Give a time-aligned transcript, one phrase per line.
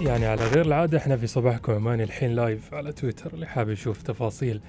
[0.00, 4.02] يعني على غير العادة إحنا في صباحكم عماني الحين لايف على تويتر اللي حاب يشوف
[4.02, 4.60] تفاصيل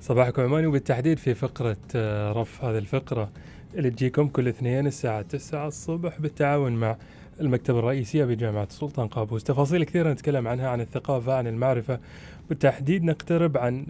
[0.00, 3.30] صباحكم عماني وبالتحديد في فقرة آه، رف هذه الفقرة
[3.74, 6.96] اللي تجيكم كل اثنين الساعة 9 الصبح بالتعاون مع
[7.40, 9.44] المكتبة الرئيسية بجامعة السلطان قابوس.
[9.44, 12.00] تفاصيل كثيرة نتكلم عنها عن الثقافة عن المعرفة
[12.48, 13.86] بالتحديد نقترب عن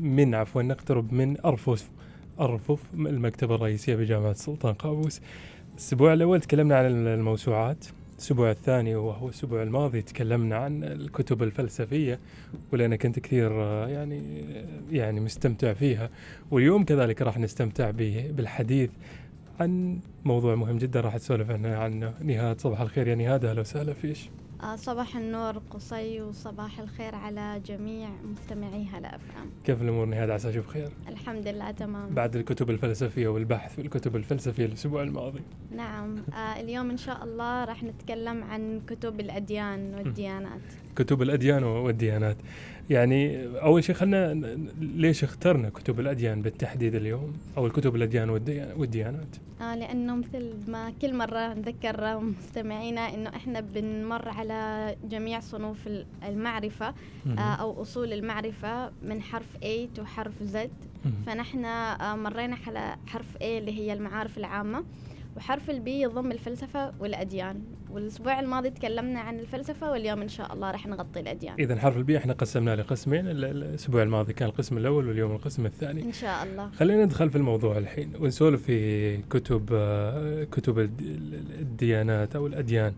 [0.00, 1.90] من عفوا نقترب من أرفف
[2.40, 5.20] أرفف المكتبة الرئيسية بجامعة السلطان قابوس.
[5.72, 7.84] الأسبوع الأول تكلمنا عن الموسوعات.
[8.18, 12.18] الأسبوع الثاني وهو الأسبوع الماضي تكلمنا عن الكتب الفلسفية
[12.72, 14.44] ولأنا كنت كثير آه، يعني
[14.90, 16.10] يعني مستمتع فيها.
[16.50, 18.90] واليوم كذلك راح نستمتع بالحديث
[19.60, 23.08] عن موضوع مهم جدا راح تسولف عنه عن نهاد صباح الخير.
[23.08, 24.28] يا نهاد أهلا وسهلا فيش
[24.76, 30.50] صباح النور قصي وصباح الخير على جميع مستمعي هلا اف ام كيف الأمور نهاد عسى
[30.50, 32.14] أشوف خير؟ الحمد لله تمام.
[32.14, 35.42] بعد الكتب الفلسفية والبحث في الكتب الفلسفية الأسبوع الماضي.
[35.70, 36.16] نعم.
[36.34, 40.60] آه اليوم إن شاء الله راح نتكلم عن كتب الأديان والديانات.
[40.98, 42.36] كتب الأديان والديانات.
[42.90, 48.30] يعني أول شيء خلينا ليش اخترنا كتب الأديان بالتحديد اليوم؟ أو الكتب الأديان
[48.76, 49.36] والديانات.
[49.60, 55.88] آه لأنه مثل ما كل مرة نذكر مستمعينا إنه إحنا بنمر على جميع صنوف
[56.28, 56.94] المعرفة
[57.38, 60.56] آه أو أصول المعرفة من حرف A وحرف Z.
[61.26, 64.84] فنحن آه مرينا على حرف A اللي هي المعارف العامة.
[65.38, 67.62] وحرف ال B يضم الفلسفة والأديان.
[67.90, 71.54] والأسبوع الماضي تكلمنا عن الفلسفة واليوم إن شاء الله راح نغطي الأديان.
[71.58, 73.26] إذا حرف ال B إحنا قسمناه لقسمين.
[73.26, 76.02] الأسبوع الماضي كان القسم الأول واليوم القسم الثاني.
[76.02, 76.70] إن شاء الله.
[76.70, 78.12] خلينا ندخل في الموضوع الحين.
[78.20, 79.64] ونسولف في كتب
[80.52, 80.78] كتب
[81.60, 82.94] الديانات أو الأديان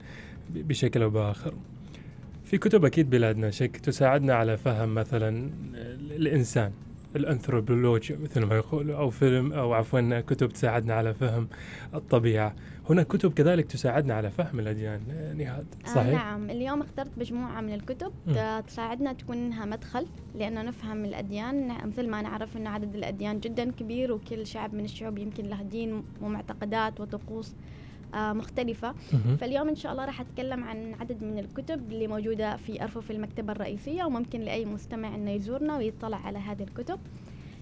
[0.51, 1.55] بشكل أو بآخر.
[2.45, 5.51] في كتب أكيد بلادنا شك تساعدنا على فهم مثلا
[6.11, 6.73] الإنسان.
[7.17, 11.49] الانثروبولوجيا مثل ما يقولوا أو فيلم أو عفوا كتب تساعدنا على فهم
[11.95, 12.55] الطبيعة.
[12.91, 15.01] هناك كتب كذلك تساعدنا على فهم الأديان
[15.39, 18.61] نهاد صحيح؟ آه نعم اليوم اخترت مجموعة من الكتب م.
[18.67, 21.69] تساعدنا تكون انها مدخل لأنه نفهم الأديان.
[21.87, 26.03] مثل ما نعرف إنه عدد الأديان جدا كبير وكل شعب من الشعوب يمكن له دين
[26.23, 27.80] ومعتقدات وطقوس آه،
[28.15, 28.95] مختلفة.
[29.41, 33.53] فاليوم إن شاء الله راح أتكلم عن عدد من الكتب اللي موجودة في أرفف المكتبة
[33.53, 36.99] الرئيسية وممكن لأي مستمع أنه يزورنا ويطلع على هذه الكتب.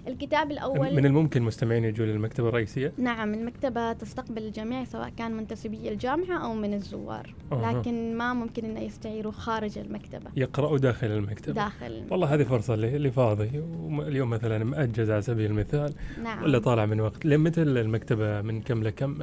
[0.08, 0.94] الكتاب الأول.
[0.94, 6.54] من الممكن مستمعين يجوا للمكتبة الرئيسية؟ نعم المكتبة تستقبل الجميع سواء كان منتسبي الجامعة أو
[6.54, 7.72] من الزوار أوه.
[7.72, 10.30] لكن ما ممكن أنه يستعيروا خارج المكتبة.
[10.36, 11.54] يقرأوا داخل المكتبة.
[11.54, 12.04] داخل.
[12.10, 13.50] والله هذه فرصة اللي فاضي
[13.90, 15.94] اليوم مثلا مأجز على سبيل المثال.
[16.22, 16.42] نعم.
[16.42, 17.26] ولا طالع من وقت.
[17.26, 19.18] متى المكتبة من كم لكم؟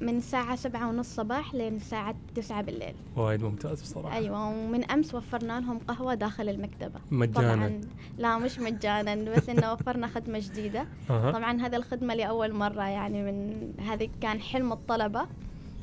[0.00, 2.94] من الساعة سبعة ونص صباح لين الساعة تسعة بالليل.
[3.16, 4.16] وايد ممتاز بصراحة.
[4.16, 7.00] أيوة ومن أمس وفرنا لهم قهوة داخل المكتبة.
[7.10, 7.54] مجانا.
[7.54, 7.80] طبعا.
[8.18, 10.86] لا مش مجانا بس إنه وفرنا خدمة جديدة.
[11.10, 11.30] أه.
[11.30, 15.26] طبعا هذه الخدمة لأول مرة يعني من هذه كان حلم الطلبة.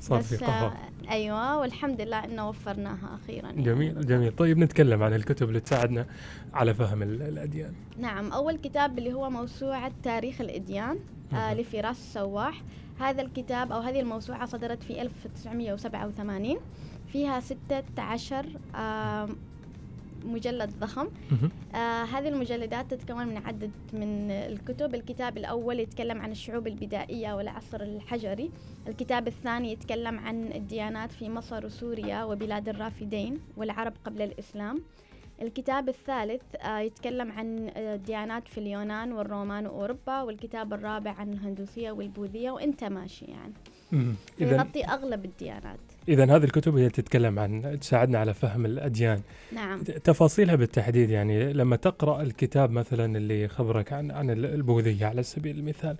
[0.01, 0.73] صار في قهوة
[1.09, 4.05] أيوه والحمد لله إنه وفرناها أخيرا جميل يعني.
[4.05, 6.05] جميل طيب نتكلم عن الكتب اللي تساعدنا
[6.53, 7.73] على فهم الأديان.
[7.97, 10.99] نعم أول كتاب اللي هو موسوعة تاريخ الأديان
[11.33, 12.61] آه لفراس السواح
[12.99, 16.57] هذا الكتاب أو هذه الموسوعة صدرت في 1987
[17.11, 18.45] فيها 16
[18.75, 19.29] آه
[20.25, 21.07] مجلد ضخم.
[21.75, 24.95] آه هذه المجلدات تتكون من عدد من الكتب.
[24.95, 28.51] الكتاب الأول يتكلم عن الشعوب البدائية والعصر الحجري.
[28.87, 34.81] الكتاب الثاني يتكلم عن الديانات في مصر وسوريا وبلاد الرافدين والعرب قبل الإسلام.
[35.41, 42.51] الكتاب الثالث آه يتكلم عن الديانات في اليونان والرومان وأوروبا والكتاب الرابع عن الهندوسية والبوذية
[42.51, 43.53] وانت ماشي يعني
[44.39, 45.79] يغطي أغلب الديانات.
[46.09, 49.21] إذا هذه الكتب هي تتكلم عن تساعدنا على فهم الأديان.
[49.51, 49.81] نعم.
[49.83, 55.97] تفاصيلها بالتحديد يعني لما تقرأ الكتاب مثلا اللي يخبرك عن عن البوذية على سبيل المثال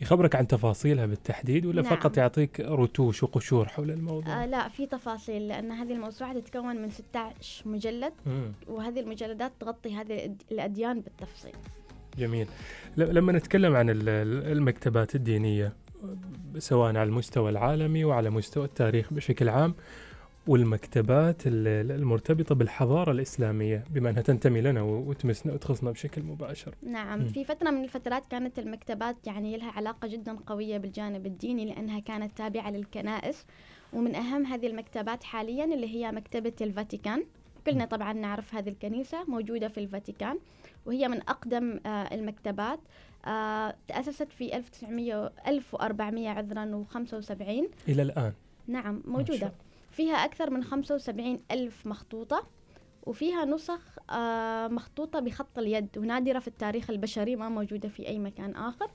[0.00, 1.96] يخبرك عن تفاصيلها بالتحديد ولا نعم.
[1.96, 6.90] فقط يعطيك رتوش وقشور حول الموضوع؟ آه لا في تفاصيل لأن هذه الموسوعة تتكون من
[6.90, 8.12] 16 مجلد.
[8.26, 8.52] مم.
[8.68, 11.54] وهذه المجلدات تغطي هذه الأديان بالتفصيل.
[12.18, 12.46] جميل.
[12.96, 15.72] لما نتكلم عن المكتبات الدينية
[16.58, 19.74] سواء على المستوى العالمي وعلى مستوى التاريخ بشكل عام
[20.46, 27.28] والمكتبات المرتبطة بالحضارة الإسلامية بما أنها تنتمي لنا وتمسنا وتخصنا بشكل مباشر نعم م.
[27.28, 32.38] في فترة من الفترات كانت المكتبات يعني لها علاقة جدا قوية بالجانب الديني لأنها كانت
[32.38, 33.46] تابعة للكنائس
[33.92, 37.24] ومن أهم هذه المكتبات حاليا اللي هي مكتبة الفاتيكان
[37.66, 40.38] كلنا طبعا نعرف هذه الكنيسة موجودة في الفاتيكان
[40.86, 42.80] وهي من أقدم آه المكتبات.
[43.24, 47.40] آه تأسست في 1900 1400 عذرا و75
[47.88, 48.32] إلى الآن.
[48.66, 49.52] نعم موجودة.
[49.90, 52.46] فيها أكثر من 75 ألف مخطوطة
[53.06, 58.54] وفيها نسخ آه مخطوطة بخط اليد ونادرة في التاريخ البشري ما موجودة في أي مكان
[58.56, 58.90] آخر.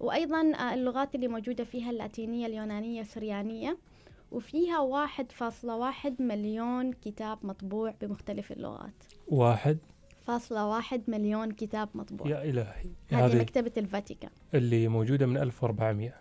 [0.00, 0.40] وأيضا
[0.74, 3.78] اللغات اللي موجودة فيها اللاتينية اليونانية السريانية.
[4.32, 9.04] وفيها واحد فاصلة واحد مليون كتاب مطبوع بمختلف اللغات.
[9.28, 9.78] واحد.
[10.26, 12.28] فاصلة واحد مليون كتاب مطبوع.
[12.28, 12.90] يا إلهي.
[13.12, 14.30] هذه مكتبة الفاتيكان.
[14.54, 16.14] اللي موجودة من 1400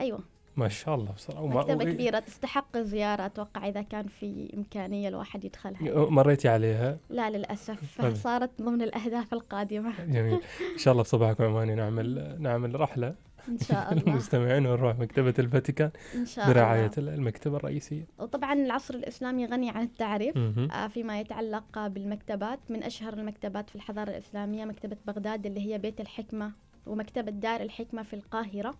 [0.00, 0.18] أيوة.
[0.56, 5.44] ما شاء الله بصراحة مكتبة و- كبيرة تستحق الزيارة أتوقع إذا كان في إمكانية الواحد
[5.44, 6.10] يدخلها.
[6.10, 8.00] مريتي عليها؟ لا للأسف.
[8.02, 8.14] طيب.
[8.26, 9.92] صارت ضمن الأهداف القادمة.
[10.06, 10.34] جميل.
[10.72, 13.14] إن شاء الله في صباحكم عماني نعمل نعمل رحلة.
[13.48, 14.02] إن شاء الله.
[14.02, 15.90] المستمعين ونروح مكتبة الفاتيكان.
[16.14, 18.06] إن شاء برعاية الله المكتبة الرئيسية.
[18.18, 20.36] وطبعا العصر الإسلامي غني عن التعريف.
[20.36, 22.58] آه، فيما يتعلق بالمكتبات.
[22.68, 26.52] من أشهر المكتبات في الحضارة الإسلامية مكتبة بغداد اللي هي بيت الحكمة
[26.86, 28.74] ومكتبة دار الحكمة في القاهرة.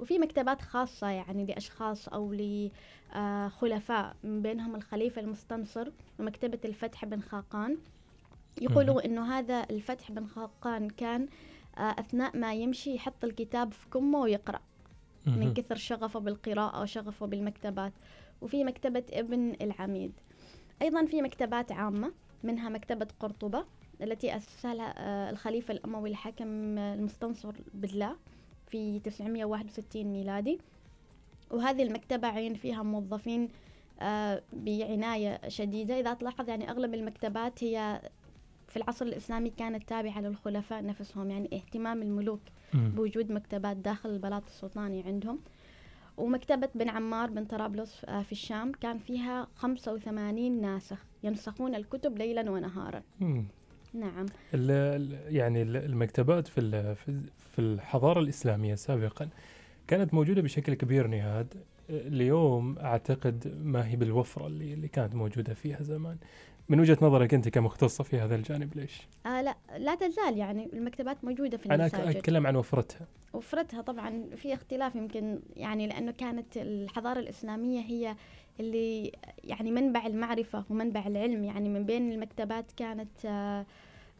[0.00, 2.32] وفي مكتبات خاصة يعني لأشخاص أو
[3.14, 7.76] لخلفاء من بينهم الخليفة المستنصر ومكتبة الفتح بن خاقان.
[8.62, 11.28] يقولوا إنه هذا الفتح بن خاقان كان آه،
[11.78, 14.60] أثناء ما يمشي يحط الكتاب في كمه ويقرأ.
[15.26, 15.54] من.
[15.54, 17.92] كثر شغفه بالقراءة وشغفه بالمكتبات.
[18.40, 20.12] وفي مكتبة ابن العميد.
[20.82, 22.12] أيضا في مكتبات عامة
[22.42, 23.64] منها مكتبة قرطبة
[24.02, 28.16] التي أسسها آه، الخليفة الأموي الحاكم آه، المستنصر بالله
[28.66, 30.60] في 961 ميلادي.
[31.50, 33.48] وهذه المكتبة عين فيها موظفين
[34.00, 36.00] آه، بعناية شديدة.
[36.00, 38.00] إذا تلاحظ يعني أغلب المكتبات هي
[38.68, 42.40] في العصر الإسلامي كانت تابعة للخلفاء نفسهم يعني اهتمام الملوك.
[42.74, 45.38] بوجود مكتبات داخل البلاط السلطاني عندهم.
[46.16, 52.50] ومكتبة بن عمار بن طرابلس آه، في الشام كان فيها 85 ناسخ ينسخون الكتب ليلا
[52.50, 53.02] ونهارا.
[53.94, 54.26] نعم.
[54.54, 57.20] ال- ال- يعني ال- المكتبات في ال- في
[57.52, 59.28] في الحضارة الإسلامية سابقا
[59.86, 61.54] كانت موجودة بشكل كبير نهاد.
[61.90, 66.16] اليوم أعتقد ما هي بالوفرة اللي, اللي كانت موجودة فيها زمان.
[66.68, 71.24] من وجهة نظرك أنت كمختصة في هذا الجانب ليش؟ آه لا لا تزال يعني المكتبات
[71.24, 72.16] موجودة في المساجد.
[72.16, 73.06] أتكلم عن وفرتها.
[73.32, 78.16] وفرتها طبعا في اختلاف يمكن يعني لأنه كانت الحضارة الإسلامية هي
[78.60, 79.12] اللي
[79.44, 81.44] يعني منبع المعرفة ومنبع العلم.
[81.44, 83.66] يعني من بين المكتبات كانت آه،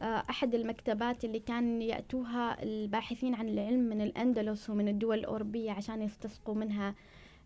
[0.01, 6.01] آه، أحد المكتبات اللي كان يأتوها الباحثين عن العلم من الأندلس ومن الدول الأوروبية عشان
[6.01, 6.95] يستسقوا منها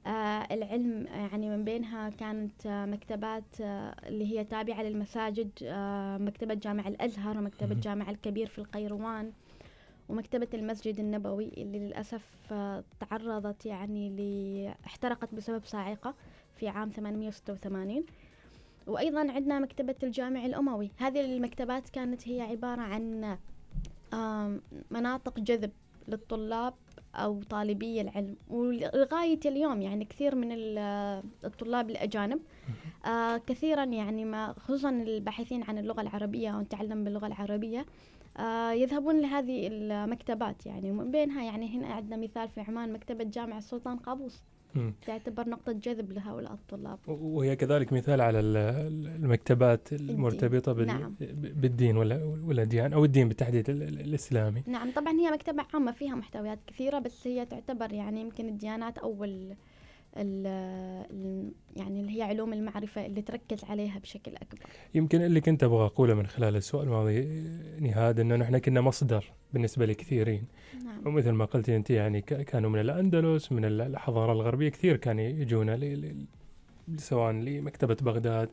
[0.07, 6.87] العلم يعني من بينها كانت آه، مكتبات آه، اللي هي تابعة للمساجد آه، مكتبة جامع
[6.87, 7.75] الأزهر ومكتبة.
[7.75, 9.31] جامع الكبير في القيروان
[10.09, 16.15] ومكتبة المسجد النبوي اللي للأسف آه، تعرضت يعني ل احترقت بسبب صاعقة
[16.55, 18.05] في عام 886
[18.87, 23.37] وأيضا عندنا مكتبة الجامع الأموي هذه المكتبات كانت هي عبارة عن
[24.91, 25.71] مناطق جذب
[26.07, 26.73] للطلاب
[27.15, 28.35] أو طالبي العلم.
[28.47, 32.39] ولغاية اليوم يعني كثير من ال- الطلاب الأجانب
[33.05, 37.85] آه كثيرا يعني ما خصوصا الباحثين عن اللغة العربية ونتعلم باللغة العربية
[38.37, 40.65] آه يذهبون لهذه المكتبات.
[40.65, 44.43] يعني ومن بينها يعني هنا عندنا مثال في عمان مكتبة جامع السلطان قابوس.
[45.05, 46.99] تعتبر نقطة جذب لهؤلاء الطلاب.
[47.07, 51.15] وهي كذلك مثال على ال- ال- المكتبات المرتبطة بال- نعم.
[51.35, 52.01] بالدين
[52.61, 54.63] الديانة أو الدين بالتحديد ال- ال- الإسلامي.
[54.67, 59.23] نعم طبعا هي مكتبة عامة فيها محتويات كثيرة بس هي تعتبر يعني يمكن الديانات أو
[59.23, 59.55] ال ال ال-
[61.75, 64.65] يعني اللي هي علوم المعرفة اللي تركز عليها بشكل أكبر.
[64.95, 67.21] يمكن اللي كنت أبغى أقوله من خلال السؤال الماضي
[67.79, 70.43] نهاد إنه نحن كنا مصدر بالنسبة لكثيرين.
[70.85, 71.07] نعم.
[71.07, 75.79] ومثل ما قلتي أنت يعني كانوا من الأندلس من ال- الحضارة الغربية كثير كانوا يجونا
[76.97, 78.49] سواء لمكتبة بغداد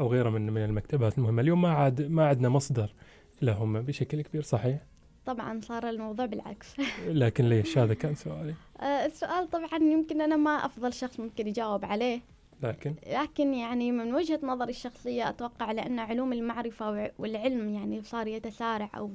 [0.00, 1.42] أو غيرها من من المكتبات المهمة.
[1.42, 2.94] اليوم ما عاد ما عندنا مصدر
[3.42, 4.78] لهم بشكل كبير صحيح؟
[5.26, 6.76] طبعا صار الموضوع بالعكس.
[7.22, 8.54] لكن ليش؟ هذا كان سؤالي.
[8.80, 12.20] آه، السؤال طبعا يمكن أنا ما أفضل شخص ممكن يجاوب عليه.
[12.62, 18.90] لكن؟ لكن يعني من وجهة نظري الشخصية أتوقع لأن علوم المعرفة والعلم يعني صار يتسارع
[18.96, 19.10] أو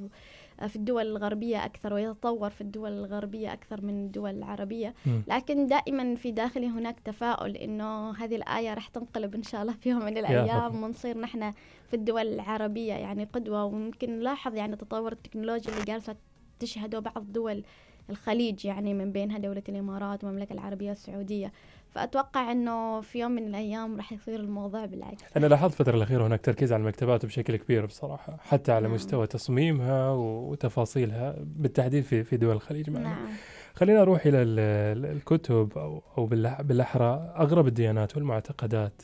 [0.67, 4.93] في الدول الغربية أكثر ويتطور في الدول الغربية أكثر من الدول العربية.
[5.27, 9.89] لكن دائما في داخلي هناك تفاؤل إنه هذه الآية راح تنقلب إن شاء الله في
[9.89, 10.17] يوم من.
[10.17, 11.51] الأيام ونصير نحن
[11.87, 16.15] في الدول العربية يعني قدوة وممكن نلاحظ يعني تطور التكنولوجيا اللي جالسة
[16.59, 17.63] تشهده بعض دول
[18.09, 21.51] الخليج يعني من بينها دولة الإمارات والمملكة العربية السعودية
[21.91, 25.23] فأتوقع أنه في يوم من الأيام راح يصير الموضوع بالعكس.
[25.37, 28.93] أنا لاحظت الفترة الأخيرة هناك تركيز على المكتبات بشكل كبير بصراحة حتى على نعم.
[28.95, 33.09] مستوى تصميمها وتفاصيلها بالتحديد في في دول الخليج معنا.
[33.09, 33.27] نعم.
[33.73, 39.01] خلينا نروح ال- الكتب أو أو بالأح- بالأحرى أغرب الديانات والمعتقدات.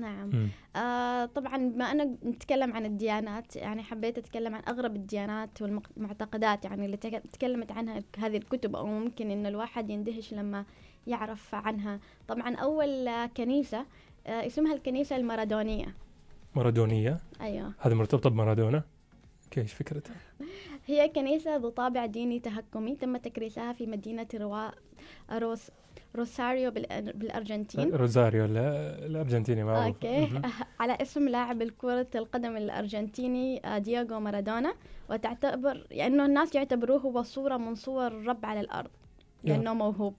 [0.00, 0.48] نعم.
[0.76, 6.86] آه طبعا بما أنا نتكلم عن الديانات يعني حبيت أتكلم عن أغرب الديانات والمعتقدات يعني
[6.86, 10.64] اللي تك- تكلمت عنها هذه الكتب أو ممكن إن الواحد يندهش لما
[11.06, 12.00] يعرف عنها.
[12.28, 13.86] طبعا أول كنيسة
[14.26, 15.94] آه اسمها الكنيسة المارادونية.
[16.54, 17.72] مارادونية؟ أيوة.
[17.78, 18.82] هذه مرتبطة بمارادونا؟
[19.50, 20.16] كيف فكرتها؟
[20.86, 24.68] هي كنيسة ذو طابع ديني تهكمي تم تكريسها في مدينة روا
[25.32, 25.70] روس
[26.16, 27.94] روساريو بالأر- بالأرجنتين.
[27.94, 28.56] روزاريو ال-
[29.10, 29.84] الأرجنتيني معروف.
[29.86, 30.20] okay.
[30.20, 30.42] مهم.
[30.80, 34.74] على اسم لاعب كرة القدم الأرجنتيني آه، دياغو مارادونا.
[35.10, 38.90] وتعتبر يعني الناس يعتبروه هو صورة من صور الرب على الأرض
[39.44, 39.52] يا.
[39.56, 40.14] لأنه موهوب.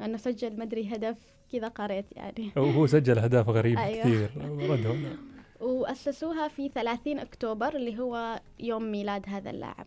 [0.00, 0.06] مم.
[0.06, 1.16] لأنه سجل مدري هدف
[1.52, 2.52] كذا قريت يعني.
[2.56, 4.04] وهو سجل اهداف غريبه أيوة.
[4.04, 4.30] كثير.
[5.60, 9.86] وأسسوها في 30 أكتوبر اللي هو يوم ميلاد هذا اللاعب.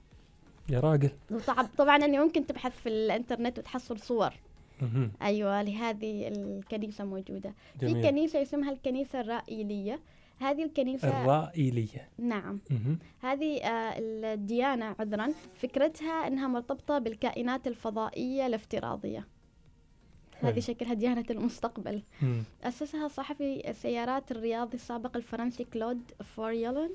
[0.70, 1.12] يا راجل.
[1.32, 4.34] وطبعا طبعا أني ممكن تبحث في الإنترنت وتحصل صور.
[5.22, 7.54] أيوه لهذه الكنيسة موجودة.
[7.80, 8.10] في جميل.
[8.10, 10.00] كنيسة اسمها الكنيسة الرائيلية
[10.40, 12.60] هذه الكنيسة الرائيليه نعم.
[12.72, 13.00] مهم.
[13.20, 15.34] هذه آه، الديانة عذرا.
[15.56, 19.28] فكرتها أنها مرتبطة بالكائنات الفضائية الافتراضية.
[20.50, 20.60] هذه.
[20.60, 22.44] شكلها ديانة المستقبل مم.
[22.64, 26.02] أسسها صحفي السيارات الرياضي السابق الفرنسي كلود
[26.36, 26.90] فوريلون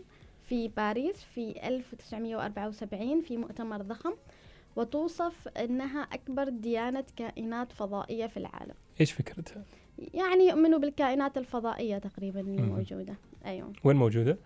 [0.49, 4.12] في باريس في 1974 في مؤتمر ضخم
[4.76, 9.62] وتوصف أنها أكبر ديانة كائنات فضائية في العالم إيش فكرتها؟
[10.15, 12.62] يعني يؤمنوا بالكائنات الفضائية تقريبا اللي.
[12.62, 13.15] موجودة
[13.47, 14.38] أيوة وين موجودة؟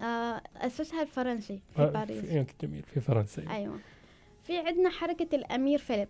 [0.00, 2.24] آه، أسسها الفرنسي في آه، باريس
[2.62, 3.78] جميل في فرنسا أيوه
[4.42, 6.08] في عندنا حركة الأمير فيليب.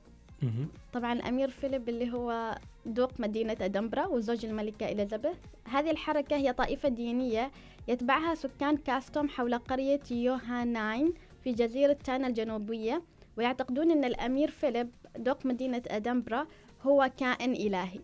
[0.93, 5.37] طبعا الأمير فيليب اللي هو دوق مدينة أدنبرا وزوج الملكة إليزابيث.
[5.65, 7.51] هذه الحركة هي طائفة دينية
[7.89, 11.13] يتبعها سكان كاستوم حول قرية يوهاناين
[11.45, 13.03] في جزيرة تانا الجنوبية
[13.37, 16.47] ويعتقدون أن الأمير فيليب دوق مدينة أدنبرا
[16.83, 18.01] هو كائن إلهي.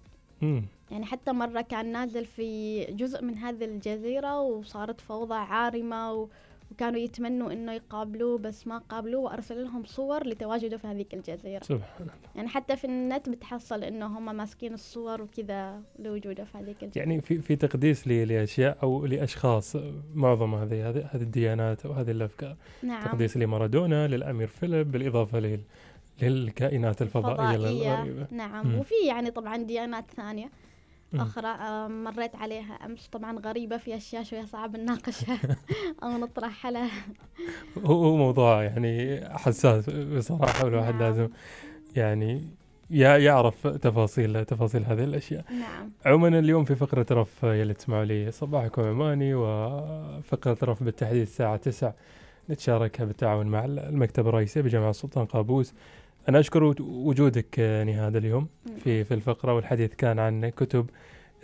[0.90, 6.28] يعني حتى مرة كان نازل في جزء من هذه الجزيرة وصارت فوضى عارمة و...
[6.78, 11.62] وكانوا يتمنوا إنه يقابلوه بس ما قابلوه وأرسل لهم صور لتواجده في هذيك الجزيرة.
[11.62, 12.12] سبحان الله.
[12.34, 17.04] يعني حتى في النت بتحصل إنه هم ماسكين الصور وكذا لوجوده في هذيك الجزيرة.
[17.04, 19.76] يعني في في تقديس لأشياء أو لأشخاص
[20.14, 22.56] معظم هذه هذه هذه الديانات أو هذه الأفكار.
[22.82, 23.04] نعم.
[23.04, 25.60] تقديس لمارادونا للأمير فيليب بالإضافة لل
[26.22, 28.26] للكائنات الفضائية فضائية الغريبة.
[28.30, 28.66] نعم.
[28.66, 28.78] مم.
[28.78, 30.50] وفي يعني طبعا ديانات ثانية.
[31.14, 33.08] أخرى آه، مريت عليها أمس.
[33.08, 35.38] طبعا غريبة في أشياء شوية صعب نناقشها.
[36.02, 36.90] أو نطرحها لها
[37.84, 41.02] هو موضوع يعني حساس بصراحة والواحد نعم.
[41.02, 41.28] لازم
[41.96, 42.44] يعني
[42.90, 45.44] يع- يعرف تفاصيل تفاصيل هذه الأشياء.
[45.52, 45.90] نعم.
[46.06, 51.94] عموما اليوم في فقرة رف يلي تسمعوا لي صباحكم عماني وفقرة رف بالتحديد الساعة 9
[52.50, 55.74] نتشاركها بالتعاون مع المكتب الرئيسي بجامعة السلطان قابوس.
[56.28, 58.48] أنا أشكر وج- وجودك آه، نهاد اليوم
[58.84, 60.90] في في الفقرة والحديث كان عن كتب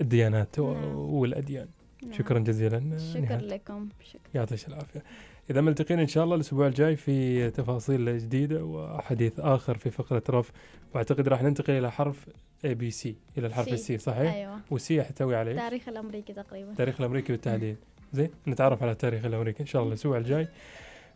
[0.00, 0.97] الديانات نعم.
[0.97, 1.69] والأديان.
[2.03, 2.12] نعم.
[2.12, 3.88] شكرا جزيلا آه، شكرا نهاد لكم.
[4.00, 4.21] شكرا.
[4.35, 5.03] يعطيك العافية.
[5.50, 10.53] إذا ملتقين إن شاء الله الأسبوع الجاي في تفاصيل جديدة وحديث آخر في فقرة رف.
[10.95, 12.26] وأعتقد راح ننتقل إلى حرف
[12.64, 13.75] A B C إلى الحرف C.
[13.75, 14.61] ال C صحيح؟ أيوه.
[14.71, 16.71] و C يحتوي عليه التاريخ الأمريكي تقريبا.
[16.71, 17.76] التاريخ الأمريكي بالتحديد
[18.12, 20.49] زين نتعرف على التاريخ الأمريكي إن شاء الله الأسبوع الجاي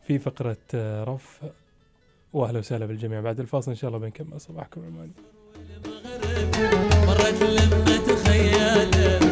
[0.06, 1.40] في فقرة آه، رف.
[2.32, 3.20] وأهلا وسهلا بالجميع.
[3.20, 4.80] بعد الفاصل إن شاء الله بنكمل صباحكم
[8.26, 9.18] خياله